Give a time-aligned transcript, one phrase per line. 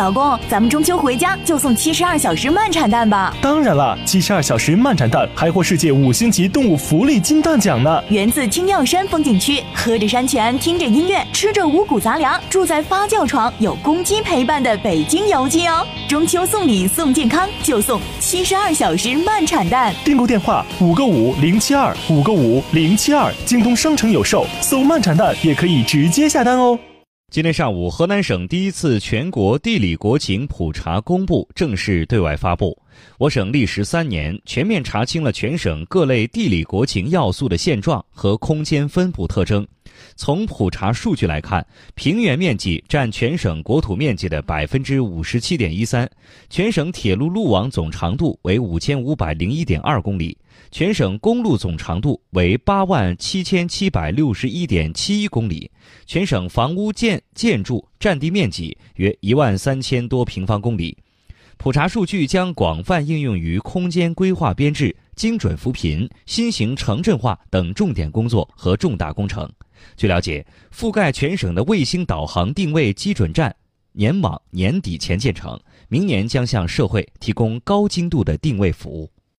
[0.00, 3.36] 老公，咱们中秋回家就送七十二小时慢产蛋吧。
[3.42, 8.02] 当然了，七十二小时慢产蛋还获世界五星级动物福利金蛋奖呢。
[8.08, 15.86] 源自青药山风景区，喝着山泉，听着音乐，吃着五谷杂粮，住在发酵床，有公鸡陪伴的北京游记哦。
[16.08, 19.94] 中秋送礼送健康，就送七十二小时慢产蛋。
[20.02, 24.46] 订购电话五个五零七二五个五零七二，京东商城有售。
[24.62, 26.78] 搜慢产蛋也可以直接下单哦。
[27.30, 32.76] 今天上午，河南省第一次全国地理国情普查公布正式对外发布。
[33.18, 39.64] 我省历时三年，全面查清了全省各类地理国情要素的现状和空间分布特征。
[40.16, 46.10] 从普查数据来看，平原面积占全省国土面积的百分之五十七点一三，
[46.48, 50.36] 全省铁路路网总长度为五千五百零一点二公里，
[50.70, 55.70] 全省公路总长度为八万七千七百六十一点七一公里，
[56.06, 60.96] 全省房屋建建筑占地面积约一万三千多平方公里。
[61.56, 69.46] 普查数据将广泛应用于空间规划编制、精准扶贫、新型城镇化等重点工作和重大工程。
[69.96, 73.54] 据了解，覆盖全省的卫星导航定位基准站
[73.92, 79.10] 年网年底前建成，明年将向社会提供高精度的定位服务。